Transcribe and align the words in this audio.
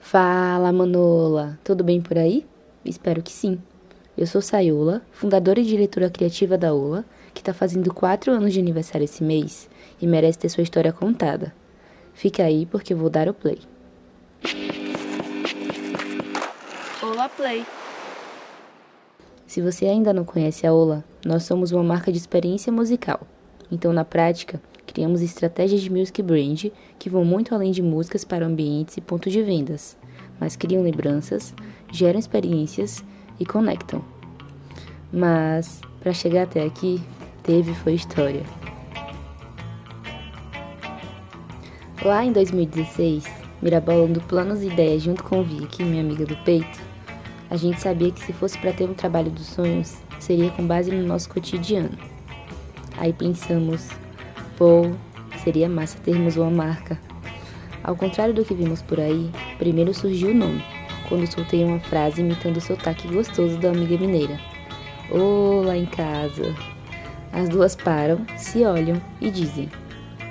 Fala, 0.00 0.72
Manola! 0.72 1.58
Tudo 1.64 1.82
bem 1.82 2.00
por 2.00 2.16
aí? 2.16 2.46
Espero 2.84 3.22
que 3.22 3.32
sim. 3.32 3.60
Eu 4.16 4.26
sou 4.26 4.40
Sayola, 4.40 5.02
fundadora 5.12 5.60
e 5.60 5.64
diretora 5.64 6.08
criativa 6.08 6.56
da 6.56 6.72
Ola, 6.72 7.04
que 7.34 7.40
está 7.40 7.52
fazendo 7.52 7.92
4 7.92 8.32
anos 8.32 8.52
de 8.54 8.60
aniversário 8.60 9.04
esse 9.04 9.22
mês 9.22 9.68
e 10.00 10.06
merece 10.06 10.38
ter 10.38 10.48
sua 10.48 10.62
história 10.62 10.92
contada. 10.92 11.54
Fica 12.14 12.44
aí 12.44 12.64
porque 12.64 12.94
eu 12.94 12.96
vou 12.96 13.10
dar 13.10 13.28
o 13.28 13.34
play. 13.34 13.58
Ola 17.02 17.28
Play! 17.28 17.66
Se 19.46 19.60
você 19.60 19.86
ainda 19.86 20.12
não 20.12 20.24
conhece 20.24 20.66
a 20.66 20.72
Ola, 20.72 21.04
nós 21.24 21.44
somos 21.44 21.72
uma 21.72 21.82
marca 21.82 22.10
de 22.10 22.18
experiência 22.18 22.72
musical. 22.72 23.20
Então, 23.70 23.92
na 23.92 24.04
prática, 24.04 24.60
criamos 24.86 25.20
estratégias 25.22 25.80
de 25.80 25.90
music 25.90 26.22
brand 26.22 26.66
que 26.98 27.10
vão 27.10 27.24
muito 27.24 27.54
além 27.54 27.72
de 27.72 27.82
músicas 27.82 28.24
para 28.24 28.46
ambientes 28.46 28.96
e 28.96 29.00
pontos 29.00 29.32
de 29.32 29.42
vendas, 29.42 29.96
mas 30.40 30.56
criam 30.56 30.82
lembranças, 30.82 31.54
geram 31.92 32.18
experiências 32.18 33.04
e 33.38 33.44
conectam. 33.44 34.02
Mas, 35.12 35.80
para 36.00 36.12
chegar 36.12 36.44
até 36.44 36.64
aqui, 36.64 37.00
teve 37.42 37.74
foi 37.74 37.94
história. 37.94 38.42
Lá 42.04 42.24
em 42.24 42.32
2016, 42.32 43.24
mirabolando 43.60 44.20
planos 44.20 44.62
e 44.62 44.68
ideias 44.68 45.02
junto 45.02 45.24
com 45.24 45.42
Vicky, 45.42 45.82
minha 45.82 46.02
amiga 46.02 46.24
do 46.24 46.36
peito, 46.38 46.80
a 47.50 47.56
gente 47.56 47.80
sabia 47.80 48.10
que 48.10 48.20
se 48.20 48.32
fosse 48.32 48.58
para 48.58 48.72
ter 48.72 48.88
um 48.88 48.94
trabalho 48.94 49.30
dos 49.30 49.46
sonhos, 49.46 49.96
seria 50.20 50.50
com 50.50 50.66
base 50.66 50.90
no 50.90 51.06
nosso 51.06 51.28
cotidiano. 51.28 52.15
Aí 52.96 53.12
pensamos, 53.12 53.88
Pô, 54.56 54.90
seria 55.44 55.68
massa 55.68 55.98
termos 55.98 56.36
uma 56.36 56.50
marca. 56.50 56.98
Ao 57.84 57.94
contrário 57.94 58.32
do 58.32 58.42
que 58.42 58.54
vimos 58.54 58.80
por 58.80 58.98
aí, 58.98 59.30
primeiro 59.58 59.92
surgiu 59.92 60.30
o 60.30 60.34
nome, 60.34 60.64
quando 61.08 61.30
soltei 61.30 61.62
uma 61.62 61.78
frase 61.78 62.22
imitando 62.22 62.56
o 62.56 62.60
sotaque 62.60 63.06
gostoso 63.08 63.58
da 63.58 63.68
amiga 63.68 63.98
mineira. 63.98 64.40
Olá 65.10 65.76
em 65.76 65.84
casa. 65.84 66.54
As 67.32 67.50
duas 67.50 67.76
param, 67.76 68.24
se 68.38 68.64
olham 68.64 69.00
e 69.20 69.30
dizem: 69.30 69.68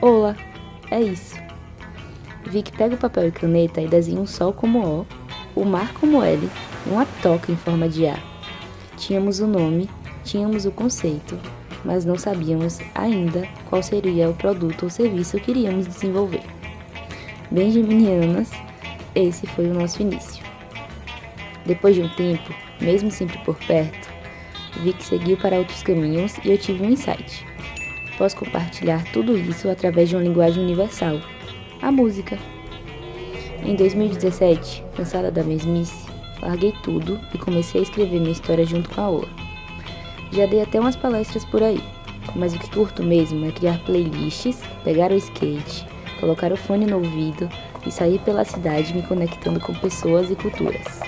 Olá, 0.02 0.36
é 0.90 1.00
isso. 1.02 1.36
Vic 2.48 2.72
pega 2.72 2.96
o 2.96 2.98
papel 2.98 3.28
e 3.28 3.32
caneta 3.32 3.80
e 3.80 3.88
desenha 3.88 4.20
um 4.20 4.28
sol 4.28 4.52
como 4.52 4.80
O, 4.84 5.08
o 5.56 5.64
mar 5.64 5.94
como 5.94 6.24
L, 6.24 6.50
uma 6.88 7.06
toca 7.22 7.52
em 7.52 7.56
forma 7.56 7.88
de 7.88 8.08
A. 8.08 8.18
Tínhamos 8.98 9.40
o 9.40 9.46
nome, 9.46 9.88
tínhamos 10.24 10.66
o 10.66 10.72
conceito, 10.72 11.38
mas 11.86 12.04
não 12.04 12.18
sabíamos 12.18 12.80
ainda 12.96 13.48
qual 13.70 13.82
seria 13.82 14.30
o 14.30 14.34
produto 14.34 14.84
ou 14.84 14.90
serviço 14.90 15.40
que 15.40 15.52
iríamos 15.52 15.88
desenvolver. 15.88 16.42
Benjaminianas, 17.52 18.52
esse 19.14 19.46
foi 19.48 19.68
o 19.68 19.74
nosso 19.74 20.02
início. 20.02 20.44
Depois 21.66 21.96
de 21.96 22.02
um 22.02 22.10
tempo, 22.10 22.54
mesmo 22.82 23.10
sempre 23.12 23.38
por 23.40 23.56
perto, 23.60 24.10
vi 24.84 24.94
que 24.94 25.04
seguiu 25.04 25.38
para 25.38 25.58
outros 25.58 25.84
caminhos 25.84 26.34
e 26.44 26.52
eu 26.52 26.58
tive 26.58 26.84
um 26.84 26.90
insight. 26.90 27.46
Posso 28.18 28.36
compartilhar 28.36 29.04
tudo 29.12 29.38
isso 29.38 29.70
através 29.70 30.10
de 30.10 30.16
uma 30.16 30.24
linguagem 30.24 30.64
universal, 30.64 31.20
a 31.82 31.92
música. 31.92 32.38
Em 33.64 33.76
2017, 33.76 34.84
cansada 34.96 35.32
da 35.32 35.44
mesmice, 35.44 36.06
larguei 36.42 36.74
tudo 36.84 37.20
e 37.34 37.38
comecei 37.38 37.82
a 37.82 37.84
escrever 37.84 38.20
minha 38.20 38.32
história 38.32 38.66
junto 38.66 38.90
com 38.90 39.02
a 39.02 39.10
Ola. 39.10 39.45
Já 40.32 40.46
dei 40.46 40.62
até 40.62 40.80
umas 40.80 40.96
palestras 40.96 41.46
por 41.46 41.64
aí, 41.64 41.82
mas 42.36 42.54
o 42.54 42.60
que 42.60 42.70
curto 42.72 43.04
mesmo 43.04 43.46
é 43.46 43.52
criar 43.52 43.80
playlists, 43.80 44.60
pegar 44.84 45.12
o 45.12 45.16
skate, 45.16 45.86
colocar 46.20 46.52
o 46.52 46.58
fone 46.58 46.86
no 46.86 46.98
ouvido 46.98 47.50
e 47.86 47.92
sair 47.92 48.20
pela 48.20 48.44
cidade 48.44 48.94
me 48.94 49.04
conectando 49.04 49.60
com 49.60 49.74
pessoas 49.76 50.30
e 50.30 50.36
culturas. 50.36 51.00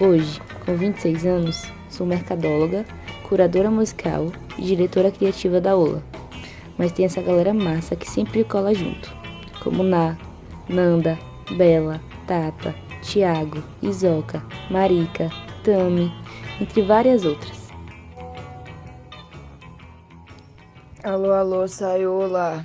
Hoje, 0.00 0.40
com 0.64 0.76
26 0.76 1.26
anos, 1.26 1.64
sou 1.88 2.06
mercadóloga, 2.06 2.84
curadora 3.28 3.70
musical 3.70 4.32
e 4.58 4.62
diretora 4.62 5.10
criativa 5.10 5.60
da 5.60 5.76
Ola. 5.76 6.02
Mas 6.76 6.92
tem 6.92 7.04
essa 7.04 7.22
galera 7.22 7.54
massa 7.54 7.94
que 7.94 8.10
sempre 8.10 8.44
cola 8.44 8.74
junto, 8.74 9.12
como 9.62 9.82
Na, 9.82 10.16
Nanda, 10.68 11.18
Bela, 11.56 12.00
Tata, 12.26 12.74
Tiago, 13.02 13.62
Isoca, 13.82 14.42
Marica, 14.70 15.30
Tami, 15.62 16.12
entre 16.60 16.82
várias 16.82 17.24
outras. 17.24 17.63
Alô, 21.04 21.32
alô, 21.34 21.68
Saiola. 21.68 22.64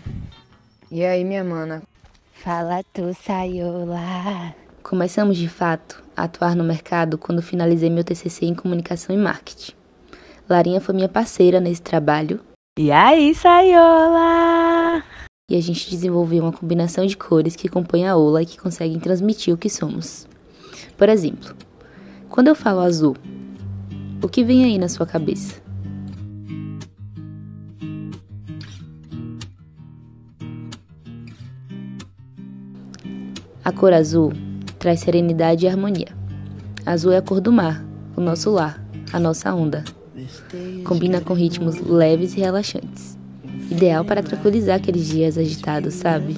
E 0.90 1.04
aí, 1.04 1.26
minha 1.26 1.44
mana? 1.44 1.84
Fala 2.32 2.82
tu, 2.94 3.14
Saiola. 3.14 4.56
Começamos 4.82 5.36
de 5.36 5.50
fato 5.50 6.02
a 6.16 6.24
atuar 6.24 6.56
no 6.56 6.64
mercado 6.64 7.18
quando 7.18 7.42
finalizei 7.42 7.90
meu 7.90 8.02
TCC 8.02 8.46
em 8.46 8.56
comunicação 8.56 9.14
e 9.14 9.20
marketing. 9.20 9.74
Larinha 10.50 10.80
foi 10.80 10.96
minha 10.96 11.10
parceira 11.10 11.60
nesse 11.60 11.82
trabalho. 11.82 12.40
E 12.80 12.94
aí, 12.94 13.36
Saiola? 13.36 15.04
E 15.52 15.58
a 15.58 15.62
gente 15.62 15.90
desenvolveu 15.90 16.44
uma 16.44 16.54
combinação 16.54 17.06
de 17.06 17.18
cores 17.18 17.58
que 17.58 17.68
compõem 17.68 18.08
a 18.08 18.16
ola 18.16 18.42
e 18.42 18.46
que 18.46 18.58
conseguem 18.58 19.02
transmitir 19.02 19.54
o 19.54 19.58
que 19.58 19.70
somos. 19.70 20.26
Por 20.98 21.10
exemplo, 21.10 21.54
quando 22.30 22.48
eu 22.48 22.56
falo 22.56 22.80
azul, 22.80 23.18
o 24.24 24.30
que 24.30 24.46
vem 24.46 24.64
aí 24.64 24.78
na 24.78 24.88
sua 24.88 25.06
cabeça? 25.06 25.68
A 33.70 33.72
cor 33.72 33.94
azul 33.94 34.34
traz 34.80 35.02
serenidade 35.02 35.64
e 35.64 35.70
harmonia. 35.70 36.08
Azul 36.88 37.12
é 37.12 37.18
a 37.18 37.22
cor 37.22 37.40
do 37.40 37.52
mar, 37.52 37.86
o 38.18 38.20
nosso 38.20 38.50
lar, 38.50 38.84
a 39.14 39.20
nossa 39.20 39.54
onda. 39.54 39.84
Combina 40.84 41.22
com 41.22 41.36
ritmos 41.36 41.80
leves 41.80 42.34
e 42.34 42.40
relaxantes. 42.40 43.16
Ideal 43.70 44.04
para 44.04 44.24
tranquilizar 44.24 44.78
aqueles 44.78 45.08
dias 45.08 45.38
agitados, 45.38 45.94
sabe? 45.94 46.36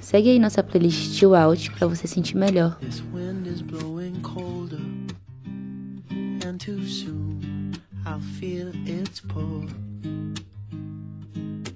Segue 0.00 0.30
aí 0.30 0.38
nossa 0.38 0.62
playlist 0.62 1.18
Chill 1.18 1.34
Out 1.34 1.72
para 1.72 1.88
você 1.88 2.06
sentir 2.06 2.36
melhor. 2.36 2.78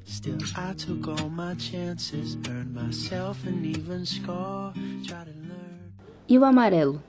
Still, 0.07 0.37
I 0.55 0.75
took 0.75 1.09
all 1.09 1.31
my 1.31 1.55
chances, 1.55 2.37
earned 2.49 2.75
myself 2.75 3.43
an 3.47 3.65
even 3.65 4.05
score, 4.05 4.73
tried 5.07 5.25
to 5.25 5.33
learn. 5.33 5.95
E 6.29 6.39
o 6.39 6.45
amarelo? 6.45 7.03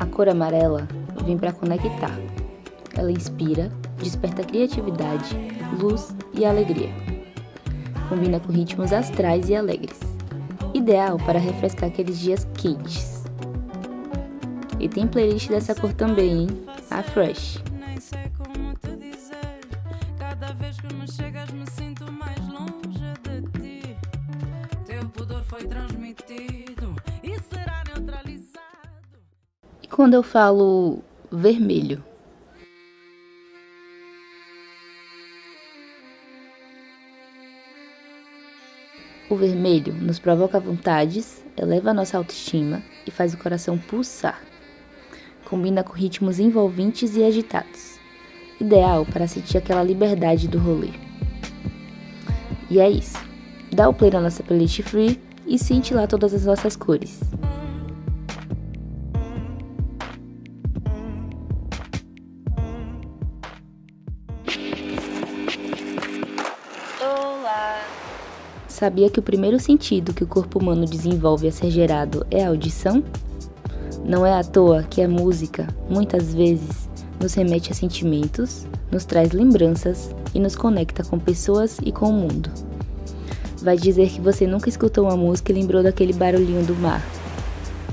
A 0.00 0.06
cor 0.06 0.28
amarela 0.30 0.88
vem 1.26 1.36
para 1.36 1.52
conectar. 1.52 2.18
Ela 2.96 3.12
inspira, 3.12 3.70
desperta 3.98 4.42
criatividade, 4.44 5.36
luz 5.78 6.14
e 6.32 6.46
alegria. 6.46 6.90
Combina 8.08 8.40
com 8.40 8.50
ritmos 8.50 8.94
astrais 8.94 9.50
e 9.50 9.54
alegres. 9.54 10.00
Ideal 10.72 11.18
para 11.18 11.38
refrescar 11.38 11.90
aqueles 11.90 12.18
dias 12.18 12.46
quentes. 12.54 13.17
E 14.80 14.88
tem 14.88 15.08
playlist 15.08 15.48
dessa 15.48 15.74
cor 15.74 15.92
também, 15.92 16.42
hein? 16.42 16.48
A 16.88 17.02
Fresh. 17.02 17.60
E 29.82 29.86
quando 29.88 30.14
eu 30.14 30.22
falo 30.22 31.02
vermelho? 31.32 32.04
O 39.28 39.36
vermelho 39.36 39.92
nos 39.92 40.18
provoca 40.20 40.60
vontades, 40.60 41.44
eleva 41.56 41.90
a 41.90 41.94
nossa 41.94 42.16
autoestima 42.16 42.82
e 43.04 43.10
faz 43.10 43.34
o 43.34 43.38
coração 43.38 43.76
pulsar 43.76 44.47
combina 45.48 45.82
com 45.82 45.94
ritmos 45.94 46.38
envolventes 46.38 47.16
e 47.16 47.24
agitados, 47.24 47.98
ideal 48.60 49.06
para 49.06 49.26
sentir 49.26 49.56
aquela 49.56 49.82
liberdade 49.82 50.46
do 50.46 50.58
rolê. 50.58 50.90
E 52.70 52.78
é 52.78 52.90
isso. 52.90 53.16
Dá 53.72 53.88
o 53.88 53.94
play 53.94 54.10
na 54.10 54.20
nossa 54.20 54.42
playlist 54.42 54.82
free 54.82 55.18
e 55.46 55.58
sente 55.58 55.94
lá 55.94 56.06
todas 56.06 56.34
as 56.34 56.44
nossas 56.44 56.76
cores. 56.76 57.20
Olá! 67.00 67.80
Sabia 68.66 69.08
que 69.08 69.18
o 69.18 69.22
primeiro 69.22 69.58
sentido 69.58 70.12
que 70.12 70.24
o 70.24 70.26
corpo 70.26 70.58
humano 70.58 70.84
desenvolve 70.84 71.48
a 71.48 71.52
ser 71.52 71.70
gerado 71.70 72.26
é 72.30 72.44
a 72.44 72.48
audição? 72.48 73.02
Não 74.08 74.24
é 74.24 74.32
à 74.32 74.42
toa 74.42 74.84
que 74.84 75.02
a 75.02 75.08
música, 75.08 75.68
muitas 75.86 76.32
vezes, 76.32 76.88
nos 77.20 77.34
remete 77.34 77.72
a 77.72 77.74
sentimentos, 77.74 78.66
nos 78.90 79.04
traz 79.04 79.32
lembranças 79.32 80.16
e 80.34 80.40
nos 80.40 80.56
conecta 80.56 81.04
com 81.04 81.18
pessoas 81.18 81.76
e 81.84 81.92
com 81.92 82.08
o 82.08 82.12
mundo. 82.14 82.50
Vai 83.60 83.76
dizer 83.76 84.08
que 84.08 84.18
você 84.18 84.46
nunca 84.46 84.70
escutou 84.70 85.04
uma 85.04 85.16
música 85.16 85.52
e 85.52 85.54
lembrou 85.54 85.82
daquele 85.82 86.14
barulhinho 86.14 86.64
do 86.64 86.74
mar, 86.76 87.04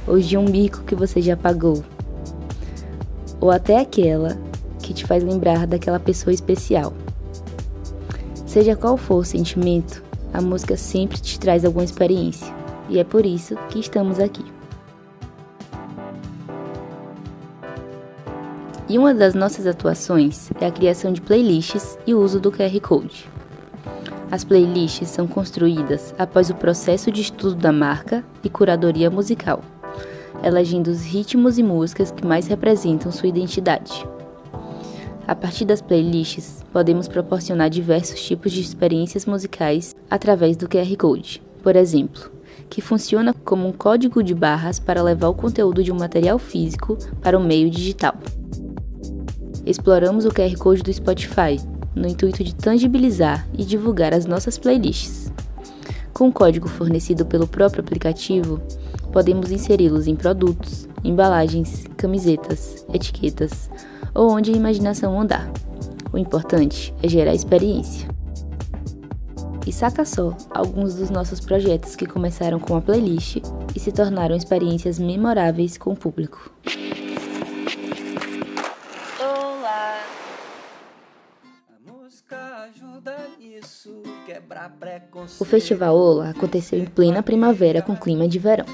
ou 0.08 0.18
de 0.18 0.38
um 0.38 0.46
bico 0.46 0.84
que 0.84 0.96
você 0.96 1.22
já 1.22 1.36
pagou, 1.36 1.84
ou 3.42 3.52
até 3.52 3.78
aquela 3.82 4.38
que 4.82 4.94
te 4.94 5.06
faz 5.06 5.22
lembrar 5.22 5.68
daquela 5.68 6.00
pessoa 6.00 6.34
especial. 6.34 6.94
Seja 8.46 8.74
qual 8.74 8.96
for 8.96 9.18
o 9.18 9.26
sentimento, 9.26 10.02
a 10.32 10.40
música 10.40 10.78
sempre 10.78 11.18
te 11.18 11.38
traz 11.38 11.66
alguma 11.66 11.84
experiência, 11.84 12.48
e 12.88 13.00
é 13.00 13.04
por 13.04 13.26
isso 13.26 13.58
que 13.70 13.82
estamos 13.82 14.18
aqui. 14.18 14.46
E 18.88 19.00
uma 19.00 19.16
das 19.16 19.34
nossas 19.34 19.66
atuações 19.66 20.52
é 20.62 20.68
a 20.68 20.72
criação 20.72 21.12
de 21.12 21.20
playlists 21.20 21.98
e 22.06 22.14
o 22.14 22.22
uso 22.22 22.40
do 22.40 22.52
QR 22.52 22.80
Code. 22.82 23.28
As 24.30 24.44
playlists 24.44 25.10
são 25.10 25.26
construídas 25.26 26.14
após 26.20 26.52
o 26.52 26.56
processo 26.56 27.12
de 27.12 27.22
estudo 27.22 27.56
da 27.56 27.72
marca 27.72 28.24
e 28.44 28.50
curadoria 28.50 29.10
musical, 29.10 29.64
elegendo 30.44 30.90
os 30.90 31.04
ritmos 31.04 31.58
e 31.58 31.64
músicas 31.64 32.12
que 32.12 32.28
mais 32.28 32.46
representam 32.46 33.12
sua 33.12 33.28
identidade. 33.28 34.08
A 35.28 35.34
partir 35.34 35.66
das 35.66 35.82
playlists, 35.82 36.64
podemos 36.72 37.08
proporcionar 37.08 37.72
diversos 37.72 38.24
tipos 38.24 38.52
de 38.52 38.62
experiências 38.62 39.26
musicais 39.26 39.96
através 40.12 40.56
do 40.56 40.70
QR 40.70 40.96
Code, 40.96 41.42
por 41.64 41.76
exemplo, 41.76 42.32
que 42.70 42.82
funciona 42.82 43.34
como 43.34 43.68
um 43.68 43.72
código 43.72 44.22
de 44.22 44.36
barras 44.36 44.80
para 44.80 45.02
levar 45.02 45.30
o 45.30 45.34
conteúdo 45.34 45.84
de 45.84 45.92
um 45.92 45.98
material 45.98 46.38
físico 46.38 46.96
para 47.24 47.36
o 47.36 47.44
meio 47.44 47.68
digital 47.68 48.16
exploramos 49.66 50.26
o 50.26 50.30
QR 50.30 50.56
Code 50.58 50.84
do 50.84 50.94
Spotify, 50.94 51.60
no 51.96 52.08
intuito 52.08 52.44
de 52.44 52.54
tangibilizar 52.54 53.48
e 53.58 53.64
divulgar 53.64 54.14
as 54.14 54.26
nossas 54.26 54.58
playlists. 54.58 55.32
Com 56.14 56.30
o 56.30 56.32
código 56.32 56.68
fornecido 56.68 57.26
pelo 57.26 57.48
próprio 57.48 57.82
aplicativo, 57.82 58.62
podemos 59.12 59.52
inseri-los 59.52 60.08
em 60.08 60.16
produtos, 60.16 60.88
embalagens, 61.04 61.86
camisetas, 61.98 62.86
etiquetas 62.94 63.70
ou 64.14 64.32
onde 64.32 64.52
a 64.52 64.56
imaginação 64.56 65.20
andar. 65.20 65.52
O 66.14 66.18
importante 66.18 66.94
é 67.04 67.10
gerar 67.10 67.34
experiência. 67.34 68.08
E 69.68 69.74
saca 69.74 70.06
só 70.06 70.38
alguns 70.52 70.94
dos 70.94 71.10
nossos 71.10 71.40
projetos 71.40 71.96
que 71.96 72.06
começaram 72.06 72.60
com 72.60 72.76
a 72.76 72.82
playlist 72.82 73.38
e 73.76 73.80
se 73.80 73.92
tornaram 73.92 74.36
experiências 74.36 75.00
memoráveis 75.00 75.78
com 75.78 75.92
o 75.92 75.96
público. 75.98 76.52
O 85.40 85.46
Festival 85.46 85.96
Ola 85.96 86.30
aconteceu 86.30 86.80
em 86.80 86.86
plena 86.86 87.24
primavera 87.24 87.82
com 87.82 87.96
clima 87.96 88.28
de 88.28 88.40
verão, 88.40 88.66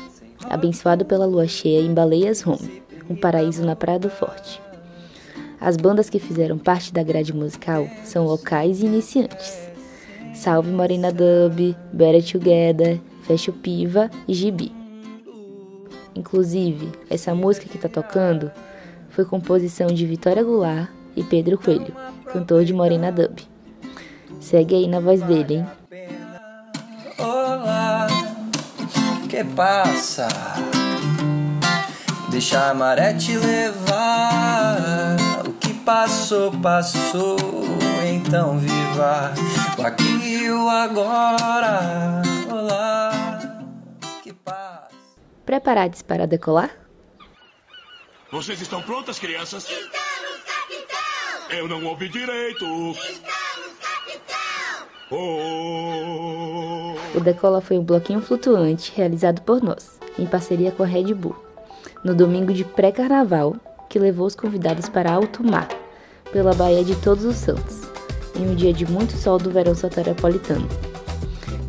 abençoado 0.50 1.06
pela 1.06 1.25
lua 1.25 1.48
cheia 1.48 1.81
em 1.81 1.94
Baleias 1.94 2.46
Home, 2.46 2.81
um 3.10 3.16
paraíso 3.16 3.63
na 3.66 3.75
Praia 3.75 4.00
do 4.00 4.10
Forte. 4.10 4.62
As 5.60 5.78
bandas 5.78 6.10
que 6.10 6.19
fizeram 6.19 6.58
parte 6.58 6.92
da 6.92 7.04
grade 7.04 7.34
musical 7.34 7.88
são 8.04 8.25
locais 8.25 8.81
e 8.81 8.86
iniciantes. 8.88 9.69
Salve 10.34 10.72
Morena 10.72 11.12
Dub, 11.12 11.75
Better 11.94 12.24
Together, 12.24 13.00
Fecho 13.24 13.54
Piva 13.54 14.10
e 14.28 14.34
Gibi. 14.34 14.74
Inclusive, 16.16 16.92
essa 17.10 17.36
música 17.36 17.69
que 17.69 17.78
tá 17.78 17.88
tocando 17.88 18.52
foi 19.10 19.24
composição 19.24 19.88
de 19.88 20.06
Vitória 20.06 20.44
Goulart 20.44 20.90
e 21.16 21.24
Pedro 21.24 21.57
Coelho, 21.57 21.94
cantor 22.31 22.66
de 22.66 22.74
Morena 22.74 23.12
Dub. 23.12 23.40
Segue 24.42 24.76
aí 24.76 24.88
na 24.88 25.00
voz 25.00 25.22
dele, 25.22 25.58
hein? 25.58 25.68
Olá, 27.20 28.08
que 29.30 29.44
passa? 29.44 30.28
Deixa 32.32 32.72
a 32.72 32.74
maré 32.74 33.14
te 33.14 33.38
levar. 33.38 35.16
O 35.48 35.54
que 35.54 35.74
passou, 35.76 36.52
passou. 36.60 37.38
Então 38.04 38.58
viva 38.58 39.32
o 39.78 39.86
aqui 39.86 40.04
e 40.04 40.50
o 40.50 40.68
agora. 40.68 42.24
Olá, 42.52 43.12
que 44.24 44.34
passa? 44.34 44.90
Preparados 45.46 46.02
para 46.02 46.26
decolar? 46.26 46.72
Vocês 48.32 48.60
estão 48.60 48.82
prontas, 48.82 49.20
crianças? 49.20 49.66
Estamos, 49.70 50.42
capitão! 50.46 51.58
Eu 51.58 51.68
não 51.68 51.86
ouvi 51.86 52.10
direito. 52.10 52.66
Estamos. 52.66 53.41
O 55.13 57.19
Decola 57.19 57.60
foi 57.60 57.78
um 57.78 57.84
bloquinho 57.84 58.22
flutuante 58.22 58.94
realizado 58.96 59.42
por 59.42 59.62
nós, 59.62 60.00
em 60.18 60.25
parceria 60.25 60.72
com 60.72 60.84
a 60.84 60.86
Red 60.86 61.13
Bull, 61.13 61.36
no 62.04 62.16
domingo 62.16 62.54
de 62.54 62.63
pré-carnaval, 62.63 63.56
que 63.90 64.00
levou 64.00 64.25
os 64.25 64.36
convidados 64.36 64.88
para 64.88 65.12
alto 65.12 65.44
mar, 65.44 65.68
pela 66.31 66.54
Baía 66.54 66.84
de 66.84 66.96
Todos 66.96 67.25
os 67.25 67.36
Santos, 67.36 67.81
em 68.40 68.50
um 68.50 68.56
dia 68.56 68.72
de 68.72 68.90
muito 68.90 69.18
sol 69.18 69.38
do 69.38 69.52
verão 69.52 69.75
soteropolitano. 69.75 70.68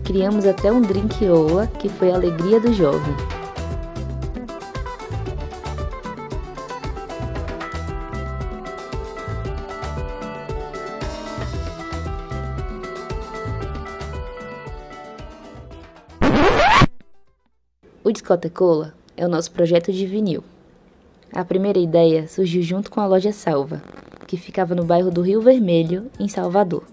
Criamos 0.05 0.47
até 0.47 0.71
um 0.71 0.81
drink 0.81 1.29
ola 1.29 1.67
que 1.67 1.89
foi 1.89 2.13
a 2.13 2.15
alegria 2.15 2.61
do 2.61 2.73
jovem. 2.73 3.15
O 18.13 18.15
Discotecola 18.15 18.93
é 19.17 19.25
o 19.25 19.29
nosso 19.29 19.51
projeto 19.51 19.91
de 19.91 20.05
vinil. 20.05 20.45
A 21.33 21.43
primeira 21.47 21.79
ideia 21.79 22.29
surgiu 22.29 22.61
junto 22.61 22.91
com 22.91 23.01
a 23.01 23.07
loja 23.07 23.33
Salva, 23.33 23.83
que 24.27 24.37
ficava 24.37 24.75
no 24.75 24.85
bairro 24.85 25.11
do 25.11 25.23
Rio 25.23 25.41
Vermelho, 25.41 26.11
em 26.21 26.29
Salvador. 26.29 26.85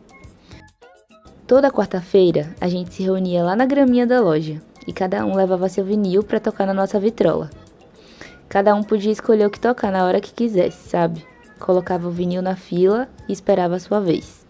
Toda 1.46 1.70
quarta-feira 1.70 2.56
a 2.62 2.70
gente 2.70 2.94
se 2.94 3.04
reunia 3.04 3.44
lá 3.44 3.54
na 3.54 3.66
graminha 3.66 4.08
da 4.08 4.22
loja 4.22 4.62
e 4.88 4.94
cada 4.94 5.26
um 5.26 5.36
levava 5.36 5.68
seu 5.68 5.84
vinil 5.84 6.24
para 6.24 6.40
tocar 6.40 6.66
na 6.66 6.74
nossa 6.74 6.98
vitrola. 6.98 7.50
Cada 8.48 8.74
um 8.74 8.82
podia 8.82 9.12
escolher 9.12 9.46
o 9.46 9.52
que 9.52 9.60
tocar 9.60 9.92
na 9.92 10.06
hora 10.06 10.22
que 10.22 10.32
quisesse, 10.32 10.88
sabe? 10.88 11.26
Colocava 11.60 12.08
o 12.08 12.12
vinil 12.12 12.42
na 12.42 12.56
fila 12.56 13.10
e 13.28 13.34
esperava 13.34 13.76
a 13.76 13.80
sua 13.80 14.00
vez. 14.00 14.46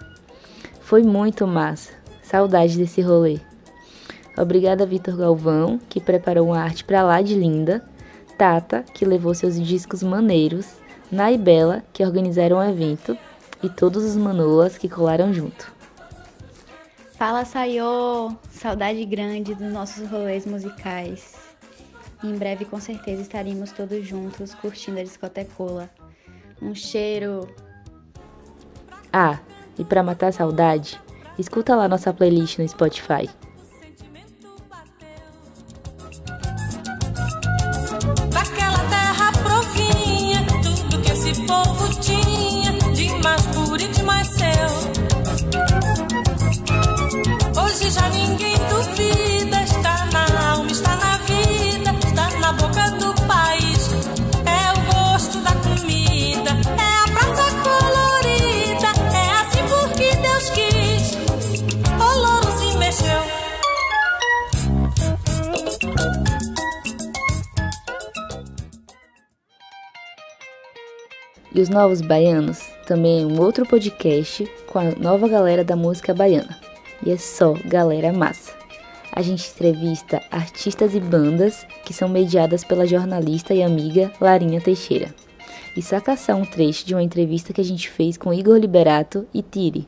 Foi 0.82 1.02
muito 1.02 1.48
massa. 1.48 1.94
Saudade 2.22 2.78
desse 2.78 3.02
rolê. 3.02 3.49
Obrigada 4.38 4.86
Vitor 4.86 5.16
Galvão, 5.18 5.80
que 5.90 6.00
preparou 6.00 6.48
uma 6.48 6.60
arte 6.60 6.84
pra 6.84 7.04
lá 7.04 7.22
de 7.22 7.36
linda, 7.36 7.84
Tata, 8.38 8.84
que 8.94 9.04
levou 9.04 9.34
seus 9.34 9.60
discos 9.60 10.02
maneiros, 10.02 10.76
Nai 11.12 11.38
Bela, 11.38 11.84
que 11.92 12.06
organizaram 12.06 12.58
o 12.58 12.64
evento, 12.64 13.18
e 13.62 13.70
todos 13.70 14.04
os 14.04 14.16
manolas 14.16 14.78
que 14.78 14.88
colaram 14.88 15.34
junto. 15.34 15.72
Fala 17.18 17.44
Sayô! 17.44 18.34
Saudade 18.50 19.04
grande 19.04 19.54
dos 19.54 19.74
nossos 19.74 20.10
rolês 20.10 20.46
musicais. 20.46 21.36
Em 22.24 22.34
breve, 22.36 22.64
com 22.64 22.80
certeza, 22.80 23.22
estaremos 23.22 23.72
todos 23.74 24.08
juntos 24.08 24.54
curtindo 24.54 25.00
a 25.00 25.04
discotecola. 25.04 25.90
Um 26.62 26.74
cheiro! 26.74 27.48
Ah, 29.12 29.40
e 29.78 29.84
pra 29.84 30.04
matar 30.04 30.28
a 30.28 30.32
saudade, 30.32 31.00
escuta 31.38 31.76
lá 31.76 31.88
nossa 31.90 32.14
playlist 32.14 32.58
no 32.58 32.68
Spotify. 32.68 33.30
E 71.60 71.62
os 71.62 71.68
Novos 71.68 72.00
Baianos 72.00 72.70
também 72.88 73.22
é 73.22 73.26
um 73.26 73.38
outro 73.42 73.66
podcast 73.66 74.50
com 74.66 74.80
a 74.80 74.92
nova 74.92 75.28
galera 75.28 75.62
da 75.62 75.76
música 75.76 76.14
baiana. 76.14 76.58
E 77.06 77.12
é 77.12 77.18
só 77.18 77.54
galera 77.66 78.14
massa. 78.14 78.54
A 79.12 79.22
gente 79.22 79.52
entrevista 79.52 80.22
artistas 80.32 80.96
e 80.96 81.02
bandas 81.02 81.68
que 81.84 81.94
são 81.94 82.08
mediadas 82.08 82.64
pela 82.64 82.88
jornalista 82.88 83.54
e 83.54 83.62
amiga 83.62 84.10
Larinha 84.22 84.62
Teixeira. 84.62 85.14
e 85.76 85.82
sacaçar 85.82 86.38
um 86.38 86.46
trecho 86.46 86.86
de 86.86 86.96
uma 86.96 87.04
entrevista 87.04 87.52
que 87.52 87.60
a 87.60 87.66
gente 87.66 87.90
fez 87.90 88.16
com 88.16 88.34
Igor 88.34 88.56
Liberato 88.56 89.28
e 89.34 89.42
Tiri. 89.42 89.86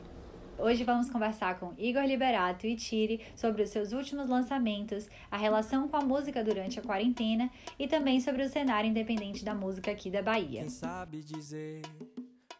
Hoje 0.62 0.84
vamos 0.84 1.10
conversar 1.10 1.58
com 1.58 1.72
Igor 1.76 2.04
Liberato 2.04 2.68
e 2.68 2.76
Tiri 2.76 3.20
sobre 3.34 3.64
os 3.64 3.70
seus 3.70 3.90
últimos 3.90 4.28
lançamentos, 4.28 5.08
a 5.28 5.36
relação 5.36 5.88
com 5.88 5.96
a 5.96 6.00
música 6.00 6.44
durante 6.44 6.78
a 6.78 6.82
quarentena 6.82 7.50
e 7.76 7.88
também 7.88 8.20
sobre 8.20 8.44
o 8.44 8.48
cenário 8.48 8.88
independente 8.88 9.44
da 9.44 9.56
música 9.56 9.90
aqui 9.90 10.08
da 10.08 10.22
Bahia. 10.22 10.60
Quem 10.60 10.68
sabe 10.68 11.20
dizer 11.20 11.82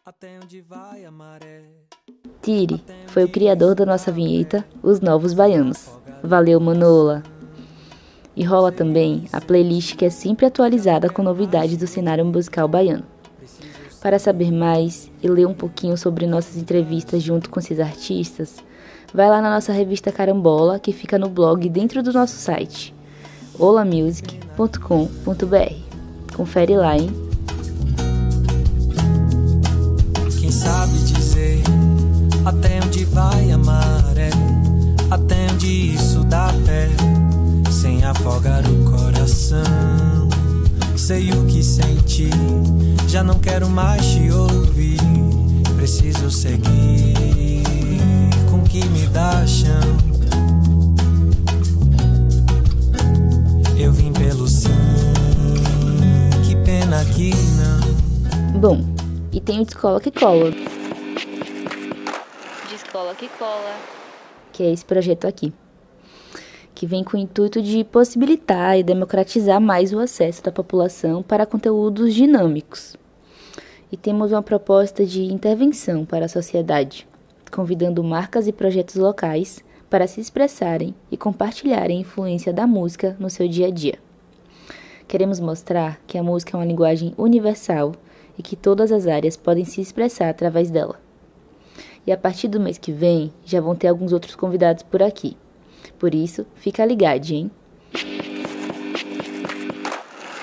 até 0.05 0.37
onde 0.37 0.59
vai 0.59 1.05
a 1.05 1.11
maré? 1.11 1.63
Tiri 2.41 2.83
foi 3.07 3.23
o 3.23 3.31
criador 3.31 3.73
da 3.73 3.85
nossa 3.85 4.11
vinheta 4.11 4.67
Os 4.83 4.99
Novos 4.99 5.33
Baianos. 5.33 5.97
Valeu, 6.21 6.59
Manola! 6.59 7.23
E 8.35 8.43
rola 8.43 8.69
também 8.69 9.29
a 9.31 9.39
playlist 9.39 9.95
que 9.95 10.03
é 10.03 10.09
sempre 10.09 10.45
atualizada 10.45 11.09
com 11.09 11.23
novidades 11.23 11.77
do 11.77 11.87
cenário 11.87 12.25
musical 12.25 12.67
baiano. 12.67 13.12
Para 14.03 14.19
saber 14.19 14.51
mais 14.51 15.09
e 15.23 15.29
ler 15.29 15.47
um 15.47 15.53
pouquinho 15.53 15.97
sobre 15.97 16.27
nossas 16.27 16.57
entrevistas 16.57 17.23
junto 17.23 17.49
com 17.49 17.57
esses 17.57 17.79
artistas, 17.79 18.57
vai 19.13 19.29
lá 19.29 19.41
na 19.41 19.49
nossa 19.49 19.71
revista 19.71 20.11
Carambola, 20.11 20.77
que 20.77 20.91
fica 20.91 21.17
no 21.17 21.29
blog 21.29 21.69
dentro 21.69 22.03
do 22.03 22.11
nosso 22.11 22.35
site, 22.35 22.93
olamusic.com.br. 23.57 26.35
Confere 26.35 26.75
lá, 26.75 26.97
hein? 26.97 27.11
Quem 30.37 30.51
sabe 30.51 30.97
dizer 31.05 31.63
até 32.43 32.81
onde 32.85 33.05
vai 33.05 33.51
a 33.51 33.57
maré? 33.57 34.31
Até 35.09 35.47
onde 35.49 35.93
isso 35.93 36.25
dá 36.25 36.53
pé? 36.65 36.89
Sem 37.71 38.03
afogar 38.03 38.63
o 38.69 38.91
coração. 38.91 40.22
Sei 41.05 41.31
o 41.33 41.45
que 41.47 41.61
senti, 41.61 42.29
já 43.09 43.21
não 43.21 43.37
quero 43.37 43.69
mais 43.69 44.05
te 44.05 44.31
ouvir. 44.31 44.97
Preciso 45.75 46.31
seguir 46.31 47.61
com 48.49 48.59
o 48.59 48.63
que 48.63 48.85
me 48.85 49.05
dá 49.07 49.45
chão. 49.45 49.97
Eu 53.77 53.91
vim 53.91 54.13
pelo 54.13 54.47
sim, 54.47 54.69
que 56.47 56.55
pena 56.63 57.03
que 57.03 57.33
não. 57.57 58.61
Bom, 58.61 58.79
e 59.33 59.41
tem 59.41 59.59
o 59.59 59.65
Descola 59.65 59.99
que 59.99 60.09
Cola. 60.09 60.51
Descola 62.69 63.13
que 63.13 63.27
Cola. 63.27 63.75
Que 64.53 64.63
é 64.63 64.71
esse 64.71 64.85
projeto 64.85 65.27
aqui. 65.27 65.51
Que 66.75 66.87
vem 66.87 67.03
com 67.03 67.15
o 67.15 67.19
intuito 67.19 67.61
de 67.61 67.83
possibilitar 67.83 68.77
e 68.77 68.83
democratizar 68.83 69.61
mais 69.61 69.93
o 69.93 69.99
acesso 69.99 70.43
da 70.43 70.51
população 70.51 71.21
para 71.21 71.45
conteúdos 71.45 72.13
dinâmicos. 72.13 72.95
E 73.91 73.97
temos 73.97 74.31
uma 74.31 74.41
proposta 74.41 75.05
de 75.05 75.23
intervenção 75.23 76.03
para 76.03 76.25
a 76.25 76.29
sociedade, 76.29 77.07
convidando 77.51 78.03
marcas 78.03 78.47
e 78.47 78.51
projetos 78.51 78.95
locais 78.95 79.63
para 79.89 80.07
se 80.07 80.19
expressarem 80.19 80.95
e 81.11 81.15
compartilharem 81.15 81.99
a 81.99 82.01
influência 82.01 82.51
da 82.51 82.65
música 82.65 83.15
no 83.19 83.29
seu 83.29 83.47
dia 83.47 83.67
a 83.67 83.69
dia. 83.69 83.99
Queremos 85.07 85.39
mostrar 85.39 86.01
que 86.07 86.17
a 86.17 86.23
música 86.23 86.55
é 86.55 86.59
uma 86.59 86.65
linguagem 86.65 87.13
universal 87.15 87.91
e 88.35 88.41
que 88.41 88.55
todas 88.55 88.91
as 88.91 89.05
áreas 89.05 89.37
podem 89.37 89.63
se 89.63 89.79
expressar 89.79 90.29
através 90.29 90.71
dela. 90.71 90.99
E 92.07 92.11
a 92.11 92.17
partir 92.17 92.47
do 92.47 92.59
mês 92.59 92.79
que 92.79 92.91
vem 92.91 93.31
já 93.45 93.61
vão 93.61 93.75
ter 93.75 93.87
alguns 93.87 94.11
outros 94.11 94.35
convidados 94.35 94.81
por 94.81 95.03
aqui. 95.03 95.37
Por 96.03 96.13
isso, 96.13 96.45
fica 96.55 96.85
ligado, 96.85 97.31
hein? 97.31 97.49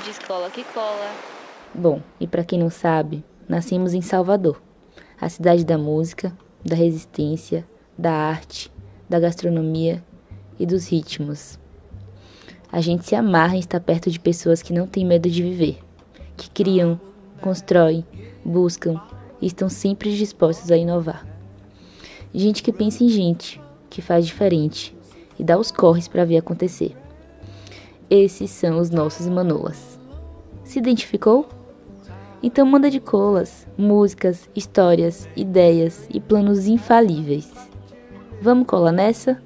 De 0.03 0.11
escola 0.11 0.49
que 0.49 0.65
cola. 0.65 1.13
Bom, 1.75 2.01
e 2.19 2.27
para 2.27 2.43
quem 2.43 2.59
não 2.59 2.71
sabe, 2.71 3.23
nascemos 3.47 3.93
em 3.93 4.01
Salvador, 4.01 4.59
a 5.21 5.29
cidade 5.29 5.63
da 5.63 5.77
música, 5.77 6.35
da 6.65 6.75
resistência, 6.75 7.69
da 7.99 8.11
arte, 8.11 8.73
da 9.07 9.21
gastronomia 9.21 10.03
e 10.59 10.65
dos 10.65 10.91
ritmos. 10.91 11.59
A 12.73 12.81
gente 12.81 13.05
se 13.05 13.15
amarra 13.15 13.55
em 13.55 13.61
estar 13.61 13.81
perto 13.81 14.11
de 14.11 14.19
pessoas 14.19 14.63
que 14.63 14.73
não 14.73 14.87
têm 14.87 15.05
medo 15.05 15.29
de 15.29 15.43
viver, 15.43 15.79
que 16.39 16.49
criam, 16.49 16.99
constroem, 17.43 18.03
buscam 18.43 18.99
e 19.43 19.47
estão 19.49 19.69
sempre 19.69 20.17
dispostos 20.17 20.71
a 20.71 20.77
inovar. 20.79 21.27
Gente 22.35 22.63
que 22.63 22.73
pensa 22.73 23.05
em 23.05 23.11
gente, 23.11 23.61
que 23.91 24.01
faz 24.01 24.25
diferente 24.25 24.99
e 25.41 25.45
dá 25.45 25.59
os 25.59 25.71
corres 25.71 26.07
para 26.07 26.27
ver 26.27 26.37
acontecer. 26.37 26.95
Esses 28.11 28.51
são 28.51 28.79
os 28.79 28.91
nossos 28.91 29.27
manolas. 29.27 29.99
Se 30.63 30.79
identificou? 30.79 31.49
Então 32.43 32.67
manda 32.67 32.91
de 32.91 33.01
colas, 33.01 33.67
músicas, 33.77 34.51
histórias, 34.55 35.27
ideias 35.35 36.07
e 36.13 36.21
planos 36.21 36.67
infalíveis. 36.67 37.51
Vamos 38.43 38.67
colar 38.67 38.93
nessa? 38.93 39.41